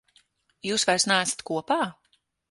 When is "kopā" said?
1.51-1.77